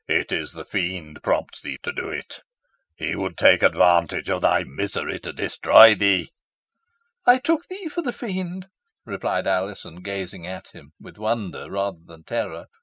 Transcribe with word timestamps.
"It 0.07 0.31
is 0.31 0.53
the 0.53 0.65
Fiend 0.65 1.21
prompts 1.21 1.61
thee 1.61 1.77
to 1.83 1.91
do 1.91 2.09
it. 2.09 2.41
He 2.95 3.15
would 3.15 3.37
take 3.37 3.61
advantage 3.61 4.31
of 4.31 4.41
thy 4.41 4.63
misery 4.63 5.19
to 5.19 5.31
destroy 5.31 5.93
thee." 5.93 6.31
"I 7.27 7.37
took 7.37 7.67
thee 7.67 7.87
for 7.87 8.01
the 8.01 8.11
Fiend," 8.11 8.65
replied 9.05 9.45
Alizon, 9.45 9.97
gazing 10.01 10.47
at 10.47 10.69
him 10.69 10.93
with 10.99 11.19
wonder 11.19 11.69
rather 11.69 11.99
than 12.03 12.21
with 12.21 12.25
terror. 12.25 12.65